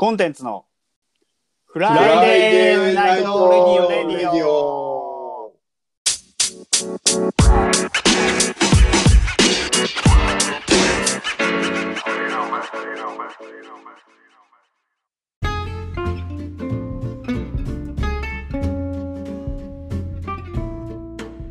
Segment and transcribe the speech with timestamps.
[0.00, 0.64] コンテンツの
[1.66, 4.48] フフライデーナイトレディオレディオ。
[4.48, 5.52] オ。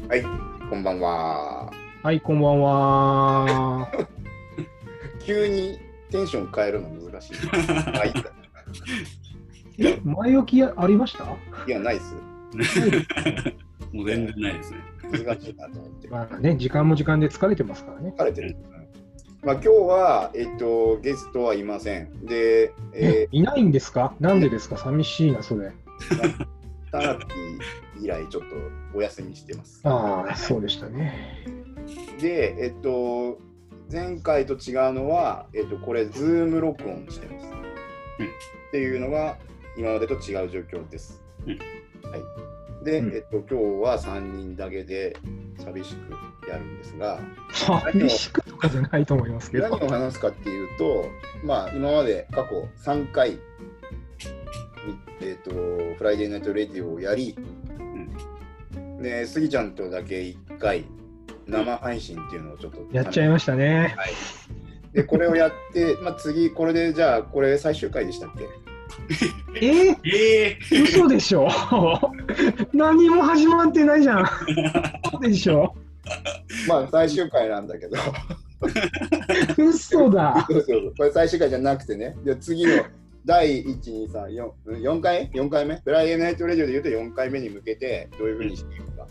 [0.07, 0.23] はい、
[0.67, 1.71] こんばんは。
[2.01, 3.91] はい、こんばんは。
[5.23, 5.79] 急に
[6.09, 7.33] テンション変えるの難しい。
[7.93, 8.38] あ、い。
[9.77, 11.23] え、前置きありました？
[11.67, 12.15] いや、ないっす。
[13.93, 14.77] もう全然ないですね。
[15.11, 16.07] 難しいなと思って。
[16.09, 18.13] まあね、時間も時間で疲れてますからね。
[18.17, 18.55] 疲れてる。
[19.41, 22.25] まあ、今日は、えっと、ゲストはいません。
[22.25, 24.13] で、ええ、いないんですか？
[24.19, 24.77] なんでですか？
[24.77, 25.67] 寂しいな、それ。
[25.67, 25.73] ー、
[26.91, 28.55] タナピー以来ちょっと
[28.97, 29.79] お休みしてます。
[29.85, 31.13] ああ、そうでしたね。
[32.21, 33.39] で、えっと、
[33.91, 37.49] 前回と違うのは、えっと、これ、ズーム録音してます。
[38.25, 39.37] っていうのが、
[39.77, 41.21] 今までと違う状況です。
[41.45, 41.59] うん
[42.09, 42.85] はい。
[42.85, 45.15] で、うんえっと、今日は3人だけで
[45.57, 47.19] 寂しくやるんですが、
[47.51, 49.85] 寂しくとかじゃないと思いますけ何ど。
[49.85, 51.05] を話すかっていうと、
[51.43, 53.39] まあ、今まで過去3回、
[55.21, 57.35] えっと Friday Night Radio をやり、
[59.01, 60.85] で、スギちゃんとだけ1回、
[61.47, 63.95] 生配信っていうのをちょっとやっちゃいましたね。
[64.93, 68.47] で、これをやって、 まあ、次、これでじゃあ、これ最終回でしたっけ？
[69.61, 69.87] え？
[70.03, 71.47] ええ嘘でしょ？
[72.73, 74.29] 何も始まってないじゃん。
[75.13, 75.75] 嘘でしょ？
[76.67, 77.95] まあ、最終回なんだけど、
[79.57, 80.45] 嘘だ。
[80.49, 80.67] そうそ
[80.97, 82.83] これ最終回じゃなくてね、で次の
[83.25, 84.27] 第1、2、3、
[84.65, 85.75] 4、4回 ?4 回目？
[85.75, 89.05] フライデーナイトレディオで言うと4回目に向けて、どういうふうにしていくか、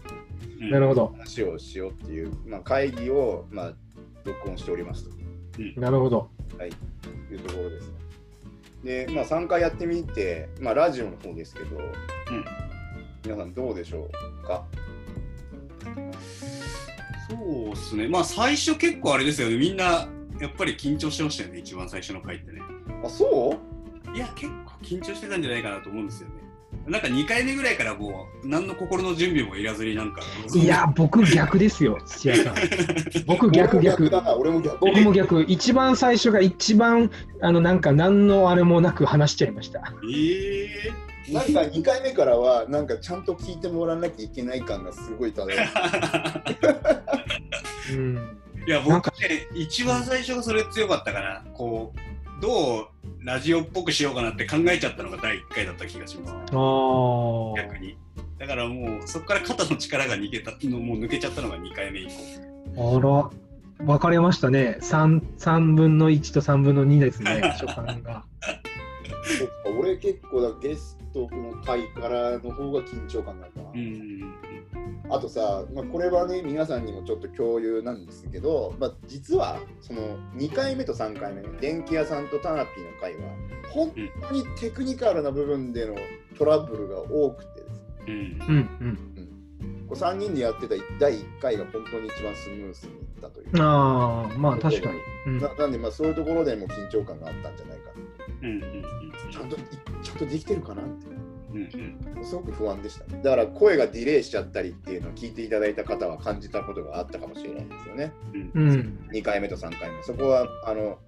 [0.73, 1.13] なるほど。
[1.17, 3.73] 話をしようっていう、まあ、会議を、まあ、
[4.25, 5.11] 録音しておりますと
[5.77, 6.29] なるほど。
[7.31, 9.07] いうところですね。
[9.07, 11.81] で、まあ、3回やってみて、まあ、ラジオの方ですけど、
[13.25, 14.09] 皆さんどうでしょ
[14.43, 14.65] うか？
[17.29, 18.09] そうですね。
[18.09, 19.59] まあ最初結構あれですよね。
[19.59, 20.09] みんな
[20.41, 21.59] やっぱり緊張してましたよね。
[21.59, 22.63] 一番最初の回ってね。
[23.05, 23.59] あ、そ
[24.13, 24.17] う？
[24.17, 26.35] いや、結構緊張してたんじゃないかなと思うんですよね。
[26.89, 30.23] なんか2回目ぐらいからもう何の心の準備もいらずになんか。
[30.55, 32.55] いや、僕逆ですよ、土屋さん。
[33.27, 34.09] 僕逆逆。
[34.09, 34.79] だな、俺も逆。
[34.81, 35.45] 僕も逆。
[35.47, 37.11] 一番最初が一番、
[37.41, 39.81] あの、なんか何のあれもなく話しちゃいました。
[40.11, 45.51] ええなんか2回目からは、なんかちゃんと聞いてもらわなきゃいけない感がすごい漂う。
[47.93, 48.39] うん。
[48.67, 51.45] いや、僕ね、一番最初がそれ強かったかな。
[51.53, 51.99] こう、
[52.41, 52.87] どう
[53.29, 56.33] ラジオっぽくしようかなって考えちゃったのが第1回だった気がします。
[56.33, 56.43] ああ。
[56.49, 57.99] 逆に。
[58.39, 62.09] だからもう、そこから肩の力が抜けたの、もう抜けちゃったのが2回目以
[62.75, 62.97] 降。
[62.97, 63.29] あ
[63.81, 64.79] ら、分かれましたね。
[64.81, 68.25] 3, 3分の1と3分の2ですね、 初感が。
[69.25, 73.71] そっか俺結構だゲストの回からの方が緊張感があったな。
[73.75, 74.35] うん。
[75.11, 83.21] あとさ、まあ、これはね、皆さんにもちょっと共有なんですけど、まあ、実はその2回目と3回目、電気屋さんとタナピーの回は、
[83.71, 83.93] 本
[84.29, 85.97] 当にテクニカルな部分での
[86.37, 88.53] トラブルが多くてですね、うんう。
[88.53, 89.29] んうん。
[89.89, 93.49] こう3人でやってた第1回が本当に一番スムースにいったという。
[93.63, 94.97] ああ、まあ確かに。
[95.27, 97.91] うんななんで、まあ、そういうところでも緊張感があったんじゃないか
[98.43, 98.63] なうん。
[98.63, 98.83] うん。
[99.31, 99.61] ちゃんとい
[100.03, 101.07] ちゃんとできてるかなって
[101.53, 102.17] うん。
[102.17, 102.25] うん。
[102.25, 108.51] すごく不安でした、ね、だから声がディレイしちゃったりっていうのを聞いていただいた方は感じたことがあったかもしれないですよねうん。
[108.55, 108.99] うん。
[109.13, 110.99] 2回目と3回目そこはあの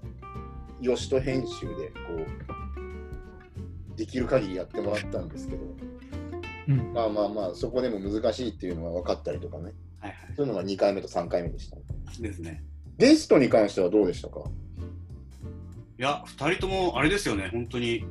[0.80, 1.92] よしと編集でこ
[3.94, 5.62] うできる限りやってもらったんですけど
[6.68, 6.92] うん。
[6.92, 11.80] まあまあまあそこでも難しいっていうのが分かったりとかねはいはそういうのが2回目と3回目でしたい。
[12.22, 12.64] ですね。
[12.96, 14.40] ゲストに関してはどうでしたか？
[15.98, 18.04] いや、二人ともあれですよね、本当に。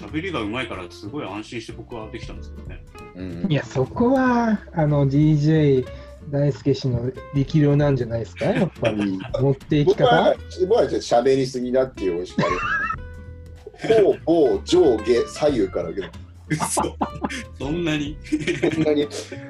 [0.00, 2.84] 喋りがうまいからすごい安心して僕はできたんですけどね。
[3.16, 5.86] うんいや、そこは、あの、DJ
[6.30, 9.18] 大輔氏の力量なんじゃないですか、やっぱり。
[9.40, 10.36] 持っていき僕は方。
[10.66, 16.10] 僕はちょっと喋りすぎだっていうお叱り方方上下左右から受け
[16.50, 16.82] 嘘。
[17.58, 18.16] そんなに。
[18.24, 19.08] そんなに。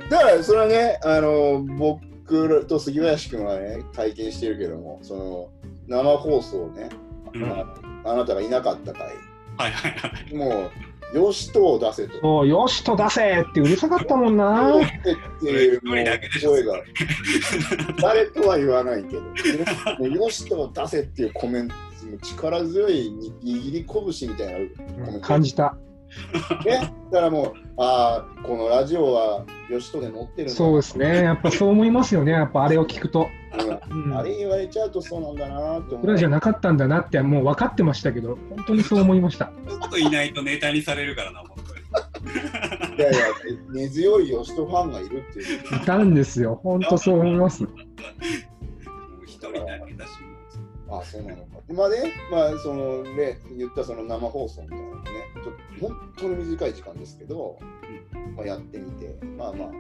[0.09, 5.49] だからそれはね、あの僕と杉林君はね、体験してるけども、その
[5.89, 6.89] 生放送ね、
[7.35, 7.45] うん。
[8.05, 9.13] あなたがいなかった回、
[9.61, 9.89] はいは
[10.31, 10.35] い。
[10.35, 10.71] も
[11.15, 12.21] う、よしとを出せと。
[12.21, 14.77] そう、よしと出せってうるさかったもんな。
[14.77, 14.81] っ
[15.41, 16.83] ていう声が、
[18.01, 19.35] 誰とは言わないけど、も
[20.01, 23.13] うよしとを出せっていうコメント、もう力強い
[23.43, 25.77] 握り拳みたいなコメント感じた。
[26.65, 31.23] ね、だからもう、ああ、このラジオは吉とで乗ってるそうですね。
[31.23, 32.33] やっぱそう思いますよね。
[32.33, 33.29] やっぱあれを聞くと。
[33.59, 35.97] うんうんあれ言われちゃうとそうなんだなって。
[35.97, 39.53] 僕らじゃなかったんだなってもう分かってましたけど、本当にそう思いました。
[39.67, 41.81] そういうこといないとネタにされるからな、本当に。
[42.97, 43.21] いやいや、
[43.73, 45.77] 根強い吉とファンがいるっていう。
[45.77, 46.61] いたんですよ。
[46.63, 47.65] 本当そう思います。
[47.65, 47.75] もう
[49.25, 50.11] 一人だけだし、
[50.91, 51.60] あそうなのか。
[51.73, 55.03] まあね、まあ、そのね、言ったその生放送みたいなのね、
[55.35, 57.59] ちょっと本当に短い時間ですけど、
[58.37, 59.71] まあ、やってみて、まあまあ、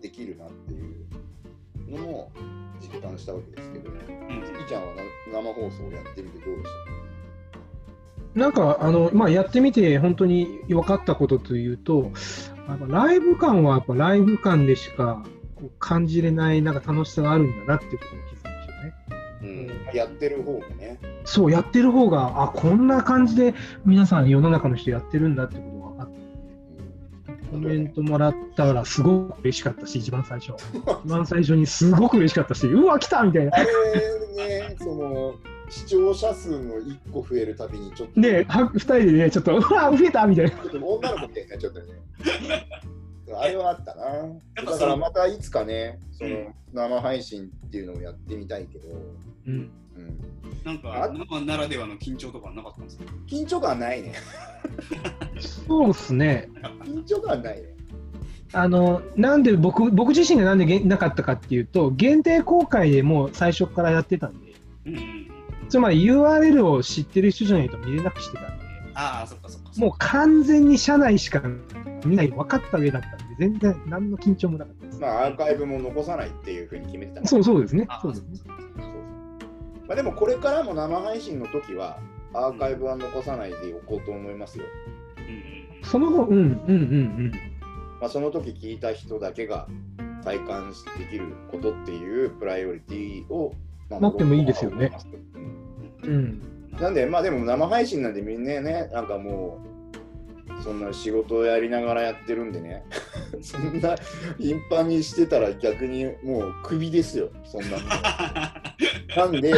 [0.00, 2.32] できるなっていうのも
[2.80, 3.96] 実感したわけですけど、うん。
[4.62, 5.02] いちゃんはな
[5.32, 6.68] 生放送をやってみてどうでし
[8.34, 12.12] なんかあの、まあ、やってみて本当に分かったことというと、
[12.66, 15.22] やっぱライブ感はやっぱライブ感でしか
[15.56, 18.41] こう感じれないなんか楽しさがあるんだなっていうことに気づ
[19.94, 20.98] やってる方もね。
[21.24, 23.54] そう、やってる方が、あ、こんな感じで
[23.84, 30.52] 皆さん世の中の人やってるんだってことが分かって、コメントもらったらすごく嬉しかったし、一番最初。
[31.04, 33.52] 一番最初にすごく嬉しかったし、うわ、来たみたいな。
[33.54, 33.66] あれ
[34.36, 35.34] ね、その
[35.68, 40.52] 視聴者数の1個増えるたびにちょっと、で、は二人でね、ちょっと、うわ、増えたみたいな。
[40.72, 41.92] 女の子みたいになっちゃったよね。
[43.34, 44.04] あれはあったな。
[44.64, 48.88] ぱだからまたいつかね、そうんの生配信っていうのをやってみたいけど、
[49.46, 49.70] うん。
[49.94, 50.18] うん、
[50.64, 53.04] なんか生ならではの緊張とかなかったんですか？
[53.26, 54.14] 緊張感ないね。
[55.66, 56.48] そうっすね。
[56.84, 57.68] 緊張感ないね。
[58.54, 64.52] あの、なんで僕、僕自身がなんでげなかったかっていうと、限定公開でもう最初からやってたんで、
[64.86, 65.28] うんうんうん。
[65.68, 68.64] つまり URL を知ってる人じゃないと見れなくしてたんで、
[68.94, 69.70] ああ、そっかそっか。
[69.76, 71.42] もう完全に社内しか
[72.08, 75.00] 見ない分かった上だったんで、全然何の緊張もなかったです。
[75.00, 78.00] まあアーカイブも残さないっていうふうに決めてたそうそうですねあ。
[78.02, 78.28] そうですね。
[78.36, 78.46] そう
[79.88, 81.98] まあ、でもこれからも生配信の時は
[82.32, 84.64] アーカイブは残さないでおこうと思いますよ。
[85.16, 87.32] うんうんその後、うん、うん、うん、
[88.00, 89.66] まあ、その時聞いた人だけが
[90.24, 93.54] 体感できることっていうプライオリティを、
[93.90, 94.92] ま待ってもいいですよね。
[95.34, 96.42] うんうん。
[96.72, 96.80] うん。
[96.80, 99.71] なんで、まあでも生配信なんでみんなね、なんかもう、
[100.62, 102.84] そんな仕事をやりながらやってるんでね、
[103.42, 103.96] そんな
[104.38, 107.78] 頻繁にしてたら逆にもうクビですよ、そんなの。
[109.16, 109.52] なんで、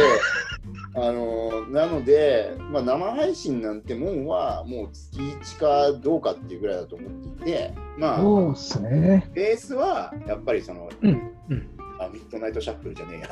[0.95, 9.29] あのーなので、まあ、生配信なんてもんはもう月1かどうかっていうぐらいだと思っていて、まあ、そうっすね。
[9.33, 11.69] ベースはやっぱりその、うん、うん。
[11.99, 13.29] あミッドナイトシャッフルじゃねえや。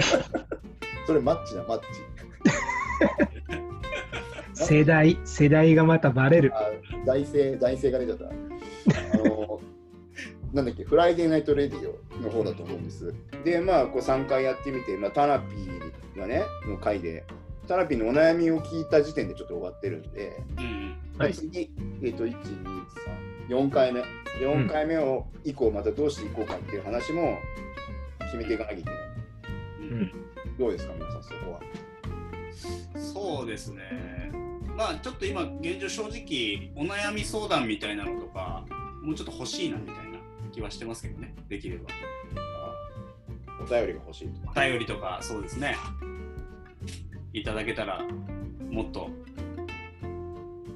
[1.06, 1.84] それマッチだ、マッチ。
[4.54, 6.52] 世代、世代がまたバレる。
[6.54, 6.69] あ
[7.04, 8.26] 世代、世代が出ちゃった。
[8.26, 8.30] あ
[9.18, 9.60] の
[10.52, 13.14] なんだっけ、フライデーナイトレディオの方だと思うんです。
[13.44, 17.24] で、まあ、こう3回やってみて、まあ、タナピーがね、の回で、
[17.68, 21.18] タナピーのお悩みを聞いた時点でちょっと終わってるんで、うんうん。
[21.18, 21.70] はい次、
[22.02, 22.64] えっ、と、1、2、
[23.48, 24.02] 3、4回目。
[24.40, 27.38] 4回目を以降、またどうしていこうかっていう話も
[28.20, 28.98] 決めていかなきゃいけない。
[29.82, 30.12] うん
[30.58, 31.60] どうですか、皆さん、そこは。
[32.96, 34.29] そうですね。
[34.80, 38.64] まあちょっと今現状正直お悩み相談みたいなのとか
[39.02, 40.18] もうちょっと欲しいなみたいな
[40.52, 41.34] 気はしてますけどね。
[41.50, 41.90] できれば。
[42.36, 44.50] あお便りが欲しいと。
[44.50, 45.76] お便りとかそうですね。
[47.34, 48.00] いただけたら
[48.70, 49.10] もっと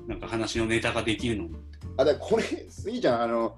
[0.06, 1.56] なんか話のネタができるのに。
[1.96, 3.56] あ、だからこれ、スギちゃん、あの、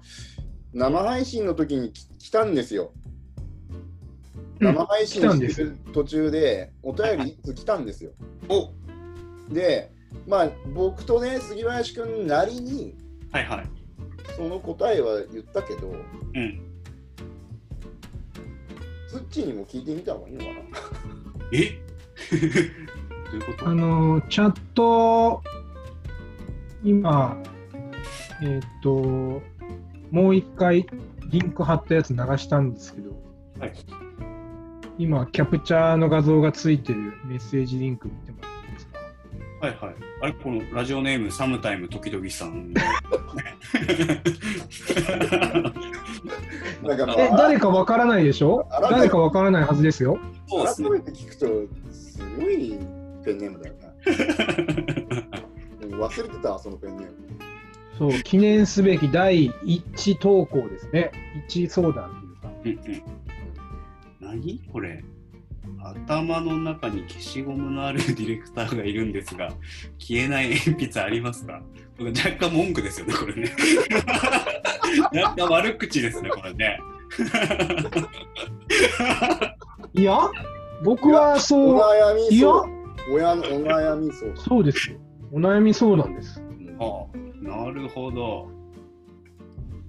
[0.73, 2.93] 生配信の時にき来たんですよ。
[4.59, 8.11] 生配信来たんですしてる途中で、お便りいつ来たんですよ。
[8.47, 8.71] お
[9.53, 9.91] で、
[10.27, 12.95] まあ、僕とね、杉林くんなりに、
[13.31, 13.69] はいはい。
[14.35, 16.61] その答えは言ったけど、うん。
[19.07, 20.53] ツッチーにも聞いてみた方がいいのかな？
[21.53, 21.79] え？
[23.31, 23.67] どういうこと？
[23.67, 25.41] あの、チャット、
[26.83, 27.41] 今、
[28.43, 29.41] えっ、と、
[30.11, 30.85] もう一回
[31.29, 33.11] リンク貼ったやつ流したんですけど、
[33.59, 33.73] はい
[34.99, 38.36] 今、キャプチャーの画像がついてるメッセージリンク見ても
[39.59, 39.95] はいはい。
[40.21, 42.73] あれこのラジオネームサムタイム時々さん。
[46.83, 48.67] なんかまえ、あ、誰かわからないでしょ？
[48.91, 50.19] 誰かわからないはずですよ。
[50.47, 50.99] そうですね改。
[50.99, 51.45] めて聞くと、
[51.91, 52.77] すごい
[53.25, 53.87] ペンネームだよな。
[55.79, 57.13] で も忘れてたわ、そのペンネーム。
[57.97, 61.11] そう、記念すべき第一投稿ですね。
[61.47, 62.83] 一相談というか。
[62.85, 63.01] うんうん
[64.19, 64.59] 何？
[64.71, 65.03] これ
[65.83, 69.49] 頭の中に消しゴムのあるディレクターがいるんですが
[69.99, 71.61] 消えない鉛筆ありますか？
[71.99, 73.51] 若干文句ですよねこれね
[75.23, 76.79] 若干悪口ですねこれね
[79.93, 80.19] いや、
[80.83, 83.13] 僕はおそう、悩みいやそう。
[83.13, 84.33] 親のお悩みそう。
[84.35, 84.97] そうですよ。
[85.31, 86.39] お悩み相談です。
[86.39, 87.07] うんあ
[87.41, 88.49] なるほど。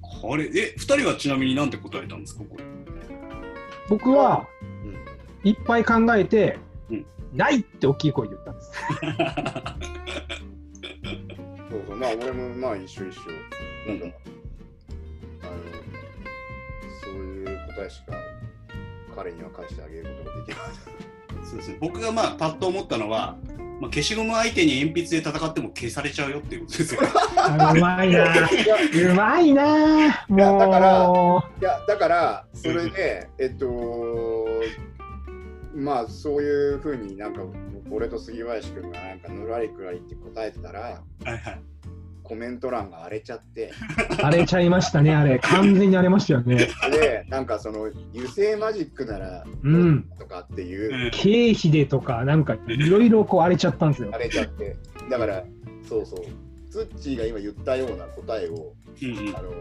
[0.00, 2.64] これ、え、二人はちなみになんて答えたんですか、これ。
[3.88, 4.46] 僕は、
[5.48, 6.58] いっぱい考えて、
[6.90, 8.72] うんないって大きい声で言ったんです。
[11.70, 13.20] そうそう、まあ俺もまあ一緒一緒。
[13.86, 14.16] なんか、
[15.42, 15.52] あの、
[17.02, 18.12] そういう答えしか
[19.14, 20.66] 彼には返してあげることができない。
[21.44, 21.76] そうですね。
[21.80, 23.36] 僕がまあ、パッと思ったのは、
[23.80, 27.00] まあ、消しゴム相手に鉛筆で戦っても消されちゃうよっていうことですよ。
[27.36, 28.24] あうまいな。
[28.24, 30.24] うまいな。
[30.28, 30.40] もう。
[30.40, 34.37] いやだからいや、だから、それで、えっと、
[35.78, 37.42] まあそういうふうになんか、
[37.90, 41.60] 俺と杉林くんがなんかぬらりくらりって答えてたら、はいはい。
[42.24, 43.72] コメント欄が荒れちゃって、
[44.18, 45.38] 荒れちゃいましたね、あれ。
[45.38, 46.68] 完全に荒れましたよね。
[46.90, 54.18] で、なんかその油性マジックならうんとかっていう、うん経費でとか、なんかいろいろこう荒れちゃったんですよ荒。
[54.18, 54.76] れちゃって、
[55.08, 55.44] だから、
[55.88, 56.24] そうそう、
[56.70, 59.52] ツッチーが今言ったような答えを、うんうんあの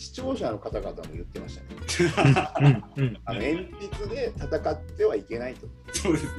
[0.00, 1.62] 視聴者の方々も言ってました
[2.64, 2.82] ね。
[2.96, 5.66] うんうんあの鉛筆で戦ってはいけないと。
[5.92, 6.32] そうですね。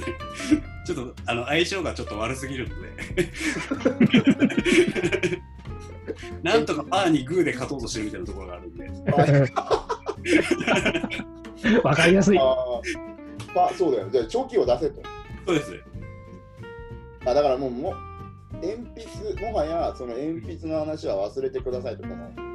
[0.83, 2.89] ちょっとあの相性がちょっと悪すぎるので。
[6.41, 8.89] なんとかパーにグーで勝とうとしてるみたいなところがあるんで。
[11.83, 12.39] わかりやすい。
[12.39, 12.81] あ
[13.77, 14.09] そうだよ。
[14.09, 15.03] じゃあ、チョキを出せと。
[15.45, 15.79] そうです。
[17.27, 17.93] あだからもうもう、
[18.55, 18.75] 鉛
[19.35, 22.50] 筆、もはやその鉛筆の話は忘れてくださいとかも、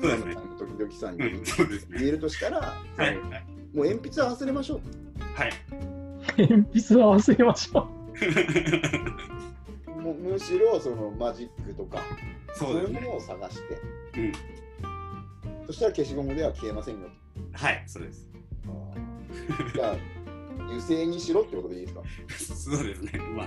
[0.00, 0.34] そうですね。
[0.58, 1.98] 時々さんにうん、そうですね。
[1.98, 2.98] 言えるとしたら、はい。
[2.98, 3.16] はい。
[3.74, 4.80] もう鉛筆は忘れましょう。
[5.34, 5.52] はい。
[6.38, 7.88] 鉛筆は忘れましょ
[10.00, 12.00] もうむしろそのマジックとか、
[12.54, 12.80] そうね。
[12.82, 13.78] いうものを探して、
[14.18, 14.32] うん。
[15.66, 17.08] そしたら消しゴムでは消えませんよ
[17.52, 18.28] はい、そうです。
[18.64, 18.94] と。
[19.74, 19.96] じゃあ、
[20.66, 22.02] 油性にしろってことでいいですか？
[22.76, 23.12] そうですね。
[23.36, 23.46] まあ、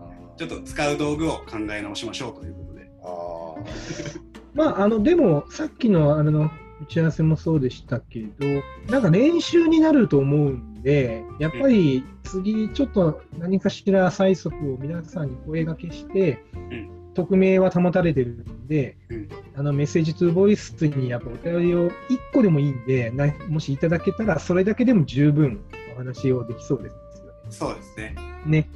[0.00, 2.90] あーちょっと使う道具を考え直しましょうということで。
[3.02, 4.33] あう。
[4.54, 6.50] まあ、あの、でも、さっきのあれの
[6.82, 8.46] 打ち合わせもそうでしたけど、
[8.90, 21.92] なんか練習になると思うんで、やっぱり次、ちょっと何かしら催促を皆さんに声掛けして、ん匿名は保たれてるんで、うんあのメッセージトゥーボイスにやっぱお便りを1
[22.32, 25.60] 個でもいいんで、なもしいただけたら、それだけでも十分
[25.94, 27.32] お話をできそうですよね。
[27.50, 28.16] そうですね。
[28.46, 28.68] ね。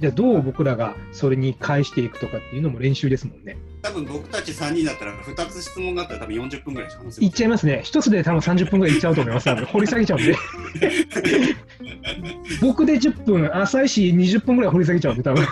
[0.00, 3.58] じゃあどう僕らがそれに返していくとかっていうのも練習ですもんね。
[3.84, 7.82] 多分僕たち3人だったら2つ質問があったら多分40分ぐらいしか話せいっちゃいますね。
[7.84, 9.64] 一つで多分30分ぐらいいっちゃうと思います。
[9.66, 10.34] 掘り下げちゃうんで。
[12.62, 15.46] 僕で10分、浅いし20分ぐらい掘り下げちゃうんで、多分。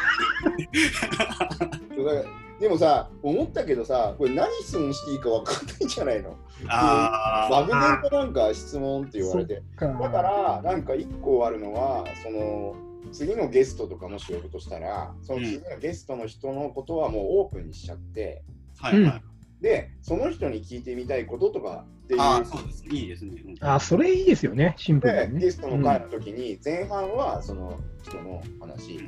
[2.58, 9.60] でもさ、思ったけどさ、これ何質問していいか分かんないんじゃないのあマグネットなんか質問って言われて。
[9.76, 12.76] かだから、なんか一個あるのは、その、
[13.10, 18.42] 次のゲストとかもし呼ぶとしたら、その次のゲストの人のことはもうオープンにしちゃって、
[18.80, 19.22] あ、はいはい。
[19.62, 22.84] で、その人に聞いてみたいこととかっていうああ、そうです。
[22.86, 23.42] いいですね。
[23.46, 25.40] うんあ、それいいですよね、シンプルで、にね。
[25.40, 28.98] ゲストの会の時に、前半はその人の話、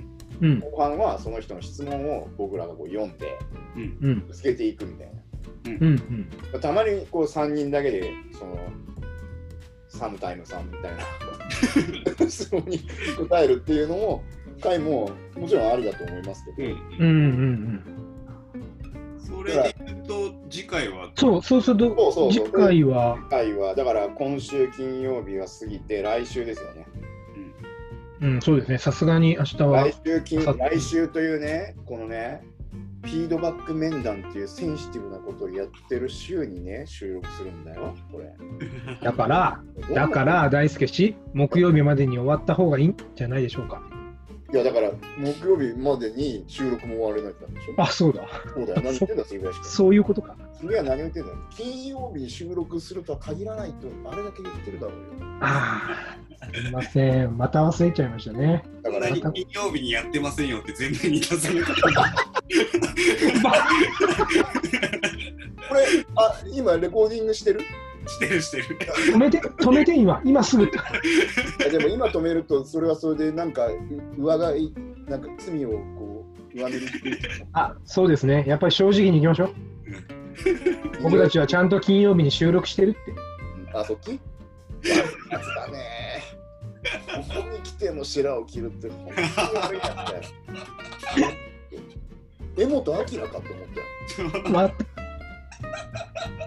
[0.41, 3.39] うん、後半はその人の質問を僕らがこう読んで、
[3.77, 3.99] うん。
[4.01, 5.09] うん、ぶつけていくみたい
[5.67, 6.29] うん、うん。
[6.53, 6.61] な。
[6.61, 8.57] たまにこう3人だけで、その、
[9.95, 12.29] サムタイムさんみたいな。
[12.29, 12.81] 質問に
[13.29, 14.25] 答えるっていうのも、
[14.61, 16.79] 回ももちろんありだと思いますけど、うん。
[16.99, 17.15] うん、うん、
[18.55, 19.19] うん。
[19.19, 22.47] それで言うと、次回は、そう、そうするそうと、そうそう。
[22.47, 26.87] 次回は、回は、だから今週金曜日は過ぎて、来週ですよね。
[28.21, 32.43] うん、そうですね、さすがに明日は来、週金来週というね、このね、
[33.05, 38.35] フィードバック面談っていうセンシティブなことをやってる週にね、収録するんだよ、これ。
[39.03, 39.61] だから、
[39.95, 43.83] だから、大輔氏、木曜日までに終わった方がいいんじゃないでしょうか。
[44.53, 47.75] いや、だから、木曜日までに収録も終われないってなんでしょ？
[47.77, 48.27] あ、そうだ。
[48.55, 49.69] そうだよ、何言ってんだ、杉林君。
[49.71, 50.37] そういうことか。
[50.61, 51.37] 次は何言ってんだよ。
[51.51, 55.03] 金曜日に収録するとは限らないと、あれだけ言ってるだろうよ。
[55.41, 57.37] ああ、すみません。
[57.37, 58.65] また忘れちゃいましたね。
[58.83, 61.73] だから、金曜日にやってませんよって全面に出されて
[65.69, 65.81] これ、
[66.17, 67.61] あ、今レコーディングしてる？
[68.07, 68.65] してるしてる。
[69.13, 70.71] 止めて、止めて、今、今すぐ。
[70.71, 73.69] でも今止めると、それはそれでなんか、
[74.19, 74.73] 上がい、
[75.09, 77.19] なんか罪をこう、上塗りしてる。
[77.55, 78.45] あ、そうですね。
[78.47, 79.55] やっぱり正直にいきましょう。
[81.03, 82.99] 僕たちはちゃんと金曜日に収録してるって。
[83.73, 84.17] あ、そっつだ
[85.69, 86.23] ね。
[87.07, 89.87] ここに来ての白を切るって本当に悪いやつ
[91.17, 91.31] だよ。
[92.57, 93.23] 江本明かと思っ
[94.15, 94.51] たよ。
[94.51, 94.69] ま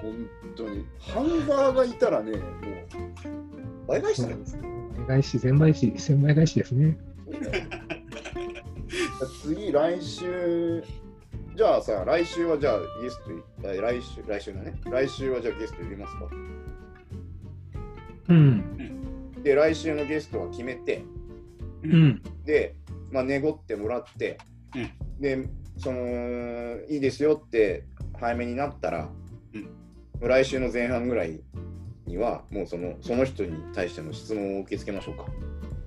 [0.02, 0.86] 本当に。
[1.00, 2.42] ハンバーがいたらね、もう、
[3.88, 4.38] 倍返しだよ。
[4.98, 6.98] 倍返し、千倍し、千倍返しですね。
[9.42, 10.84] 次、来週
[11.56, 13.32] じゃあさ、来週はじゃあゲスト
[13.68, 14.80] 来週、来週だね。
[14.86, 16.30] 来週はじゃあゲスト入れますか
[18.30, 19.42] うん。
[19.42, 21.04] で、来週のゲストは決めて、
[21.84, 22.22] うん。
[22.46, 22.76] で、
[23.12, 24.38] まあ、寝ごってもらって、
[24.76, 27.86] うんで、その、いいですよって
[28.20, 29.10] 早めになったら、
[29.54, 29.70] うん
[30.20, 31.42] 来週の前半ぐらい
[32.08, 35.26] には、もうそのその人に対しての質問を受け付けましょうか。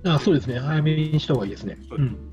[0.05, 0.57] あそうですね。
[0.59, 1.77] 早めにした方がいいですね。
[1.91, 2.01] うん。
[2.01, 2.30] うん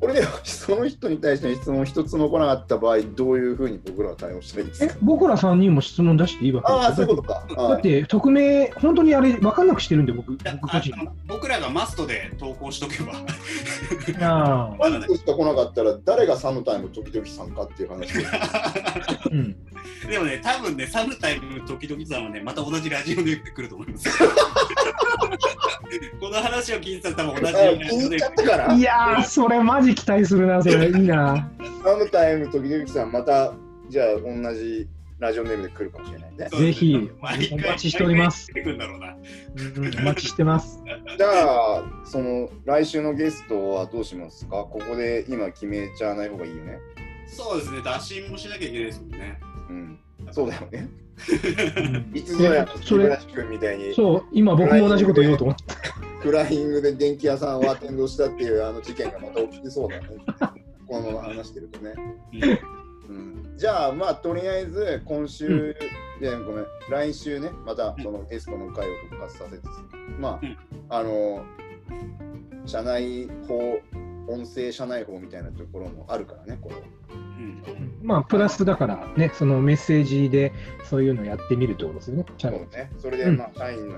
[0.00, 7.46] これでその人に対しての質問一つも来なかった場合、どういうふうに僕らは対応したらいいですえか、僕ら3人も質問出していいわけああ、ですよそういうことか。
[7.54, 13.12] だはいって、匿名、本当にあれ、分かんなくしてるんで、僕、僕個人あの僕らがマストで投稿しとけば。
[14.24, 18.24] ああ、ワンツしか来なかったら、誰がサムタイム時々参加っていう話で
[19.32, 19.56] うん。
[20.08, 24.08] でもね、多分ね、サムタイム時々さんはね、また同じラジオで言ってくると思います。
[26.20, 30.88] この話を聞いてたら多分同じあラ気に入っちゃったからい、やー、それマジ期待するな、それ。
[30.88, 31.50] いいな。
[31.84, 33.54] サムタイム時々さん、また、
[33.88, 36.48] じゃあ同じラジオネームで来るかもしれないね。
[36.48, 39.16] ぜひお待ちしております毎回出てくるんだろうな。
[39.76, 40.80] うんお待ちしてます。
[41.18, 44.64] じゃあ、その来週のゲストはどうしますか？
[44.64, 46.78] ここで今決めちゃわない方がいいよね。
[47.26, 49.40] そうですね、打診もしなきゃいけないですもんね。
[49.68, 49.98] うん。
[50.30, 50.88] そうだよね。
[51.76, 52.16] うん。
[52.16, 53.94] いつぞやえそれ木村君みたいに。
[53.94, 55.62] そう、今僕も同じこと言おうと思って。
[56.20, 60.08] フライングで電気屋さんをアテンドしたっていうあの事件がまた起きてそうだね。
[60.86, 61.94] このまま話してるとね。
[63.08, 65.76] うん、じゃあまあとりあえず今週、
[66.20, 66.66] いやごめん。
[66.90, 69.66] 来週ねまたそのゲストの会を復活させつつ。
[70.18, 70.56] まあ、うん。
[70.88, 71.44] あの
[72.66, 73.80] 社内法
[74.28, 77.62] 音声社内法みたいなところもあるからねこれはうん。
[78.02, 80.52] まあ、プラスだからね、そのメッセージで
[80.84, 82.26] そういうのやってみるってことですよね。
[82.36, 82.90] チャンジうね。
[82.98, 83.36] それでうん。
[83.36, 83.96] まあ社員の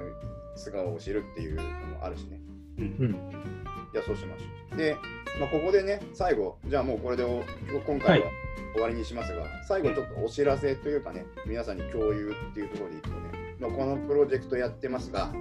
[0.56, 1.68] 素顔を知るっていうのも
[2.02, 2.40] あるしね。
[2.78, 2.84] うん。
[2.84, 3.16] うん。
[3.92, 4.76] じゃあそうしましょう。
[4.76, 4.96] で、
[5.38, 7.42] まあ、ここでね最後じゃあもうこれでお
[7.86, 8.32] 今回はは
[8.74, 15.32] 終わりにしますが、最後ちょっとお知らせというかね皆さんに共有っていうところでいくとね、まあ、このプロジェクトやってますが、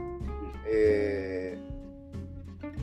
[0.68, 1.70] えー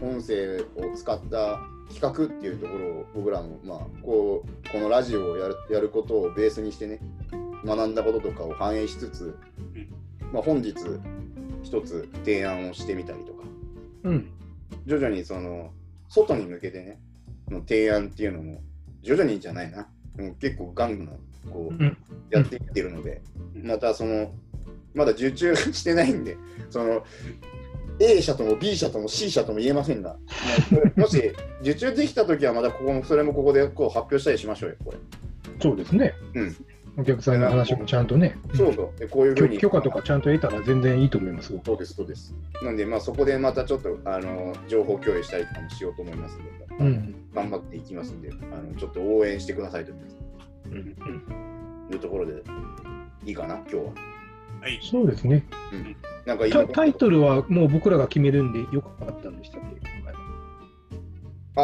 [0.01, 1.61] 音声を使った
[1.93, 7.01] 企画っていうところを僕らも、まあ、こうこのラジオをやるやることをベースにしてね
[7.65, 9.39] 学んだこととかを反映しつつ、
[10.33, 10.75] まあ、本日
[11.63, 13.45] 一つ提案をしてみたりとか
[14.05, 14.31] うん。
[14.87, 15.71] 徐々にその
[16.09, 16.99] 外に向けてね
[17.49, 18.61] の提案っていうのも
[19.03, 21.19] 徐々にじゃないなもう結構ガンガン
[21.51, 21.97] こううん。
[22.31, 23.23] やっていってるので、
[23.55, 24.33] うんまたその
[24.95, 26.37] まだ受注してないんで
[26.71, 27.05] その
[27.99, 30.17] A 社とも B 社とも C 社とも言えませんが、
[30.97, 31.33] もし
[31.63, 34.99] 受注できたときはまたここもそれもここでこう発表したりしましょうよこれ、
[35.61, 36.15] そうですね。
[36.35, 36.57] うん。
[36.99, 38.39] お客さんの話もちゃんとね。
[38.55, 38.99] そうそう。
[38.99, 39.59] でこういうふうに。
[39.59, 41.59] 許許可とかちゃんと得たら全然いいと思います。
[41.65, 42.35] そうですそうです。
[42.63, 47.15] なんでまあそこでまたちょっとあの情報共有したりとかもしようと思いますので、うん。
[47.35, 49.93] 頑張っていきますんであのちょっと応援してくださいと。
[50.71, 50.97] うん。
[51.93, 52.43] いうところで
[53.25, 53.83] いいかな今日は
[54.67, 54.81] はい。
[54.83, 55.45] そうですね。
[56.25, 59.77] なんかいいタタイトルはもう僕らが決めるんでよかったんでしたっけ？
[59.77, 60.13] 今回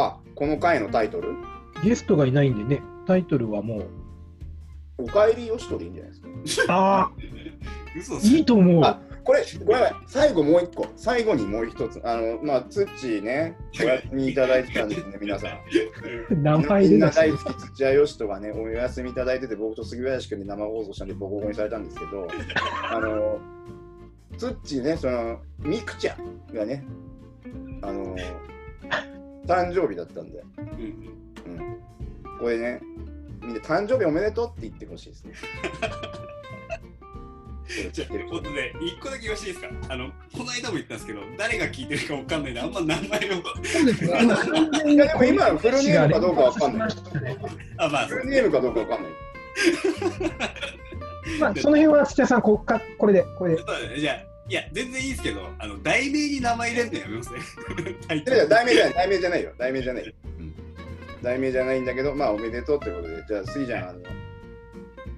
[0.01, 1.35] はあこの回のタイトル？
[1.83, 3.87] ゲストがいないんでね、タイトルはもう、
[4.99, 6.73] おかえりよしとでいいんじゃないですか。
[6.73, 7.11] ああ、
[7.99, 8.83] 嘘いいと思う。
[9.23, 15.59] あこれ、ごめんなさい、最後もう一個、最後にもう一つ、あの、まあ、ツッチーね、お休みいただいてたんですね、皆さん。
[16.43, 22.27] 名前みんな大好き土屋よしとがね、お休みいただいてて、僕と杉林君で生放送したんで、ボコボコにされたんですけど、
[22.89, 23.39] あの、
[24.37, 26.83] ツッチーね、その、ミクちゃんがね、
[27.81, 28.15] あの、
[29.45, 30.65] 誕生日だったんで、うん。
[31.45, 32.81] うん、これね、
[33.41, 35.33] みんな誕生日おめでとうって言ってほしいですね。
[37.91, 39.93] じゃあ、ほんとね、一個だけ言わせていいですか？
[39.93, 43.07] あの、この間も言ったんですけど、誰が聞いてるかわかんないんで、あんま名前を。
[43.63, 44.19] そうですね。
[44.21, 46.89] 今完全にいやでも今フルネームかどうかわかんない
[47.77, 49.11] あ、まあ、フルネームかどうかわかんない。
[51.39, 53.57] まあ、その辺は土屋さん、こっかこれで、これで。
[53.59, 54.15] そそうだねじゃあ、
[54.49, 57.39] いや、全然いいですけど、あの、題名に名前入れるのやめますね。
[58.49, 60.15] 題名じゃない、題名じゃないよ、題名じゃない
[61.21, 63.99] 題名じゃないんだけど、まあおめでとうってことで、じゃあ、スイちゃん、あの、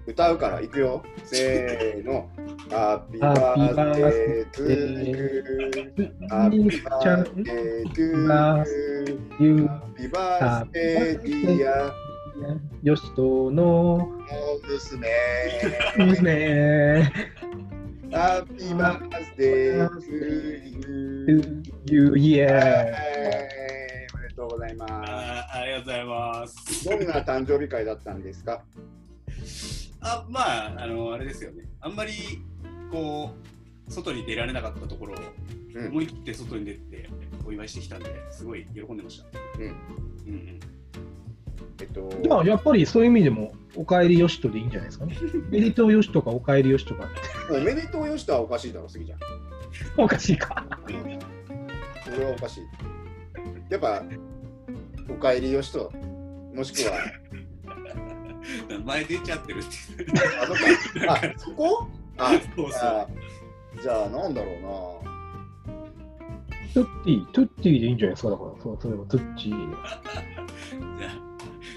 [0.07, 1.03] 歌うから、いくよ。
[1.23, 2.29] せーの。
[2.69, 11.71] Happy birthday to you。Happy birthday to you。Happy birthday dear
[12.83, 14.11] よしとの
[14.67, 15.07] 娘。
[15.97, 17.03] 娘、
[18.11, 20.03] ハッピーバースデートゥー
[21.29, 21.63] ユー。
[21.87, 22.45] ゆいえ。
[22.45, 22.93] はい
[24.13, 24.91] おめでとうございます。
[25.57, 26.85] ありがとうございます。
[26.89, 28.63] どんな誕生日会だったんですか？
[30.05, 31.63] あまあ、あの、あれですよね。
[31.81, 32.13] あんまり、
[32.91, 33.31] こ
[33.87, 37.09] う、外に出られなかったところを、うん思い切って外に出て
[37.45, 39.25] お祝いしてきたんで、すごい喜んでました。
[39.59, 39.65] うん。
[39.65, 39.73] うん
[40.29, 40.59] うん。
[41.81, 45.17] えっと、まあ、やっぱりそういう意味でも、おかえりよしとでいいんじゃないですかね。
[45.49, 47.09] おめでとうよしとかおかえりよしとか、
[47.51, 49.19] おめでとうよしとはおかしいだろ、すぎちゃん。
[50.01, 50.65] おかしいか。
[52.05, 52.63] それはおかしい。
[53.69, 54.01] やっぱ、
[55.09, 55.91] おかえりよしと、
[56.53, 56.99] もしくは、
[58.69, 59.69] 名前出ちゃってるって。
[61.07, 61.87] あ、そこ？
[62.17, 62.89] あ、そうそう。
[62.89, 63.07] あ
[63.81, 64.69] じゃあ、なんだろうな。
[66.73, 68.29] トゥッティ、トゥッティでいいんじゃないですか？
[68.31, 69.75] だから、そう、それはトゥッチーで。
[70.99, 71.11] じゃあ、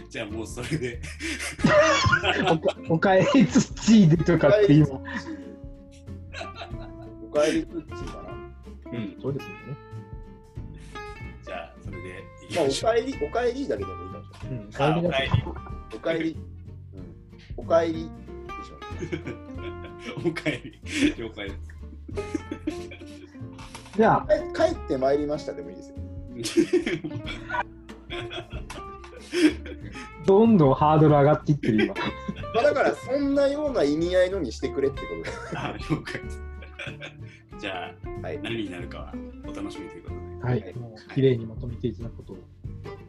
[0.09, 1.01] じゃあもうそれで。
[2.51, 4.87] おかおかえりツッチーでとかって今。
[4.88, 4.99] お
[7.31, 8.29] かえりプッチーかな？
[8.93, 9.17] うん。
[9.21, 9.57] そうですよね。
[11.45, 12.25] じゃあ、それで
[12.57, 12.64] まあ。
[12.64, 14.59] おかえり、おかえりだけでもいいかもしれない。
[14.59, 15.33] うん、あおかえり。
[15.95, 16.37] おかえり。
[17.59, 17.64] うん。
[17.64, 18.09] おかえりでしょ。
[20.29, 21.14] おかえり。
[21.16, 21.79] 了解です。
[23.97, 25.97] じゃあ、帰 帰ってまいりましたでもいいですよ。
[30.25, 31.94] どんどんハードル上がっていってる今。
[32.55, 35.07] まあ、だから、そんなような意味合いのにしてくれってこ
[35.51, 35.64] とだ。
[35.68, 36.42] あ、了解です。
[37.59, 38.38] じゃあ、はい。
[38.42, 40.53] 何になるかはお楽しみということで。
[40.53, 42.37] はい、もう綺麗にまとめていただくことを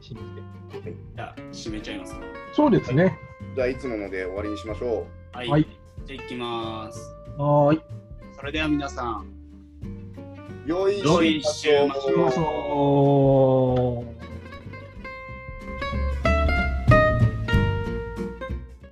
[0.02, 0.18] 信
[0.72, 0.94] じて。
[1.16, 2.22] じゃあ、締めちゃいますか。
[2.54, 3.18] そうですね。
[3.56, 5.48] じゃあ、いつもので終わりにしましょはい。
[5.48, 5.68] はい。
[6.06, 7.00] じゃあ、行きます。
[7.38, 7.82] はーい。
[8.38, 9.26] それでは皆さん、
[10.66, 10.70] う。
[10.70, 10.90] 良
[11.24, 13.59] い週末を。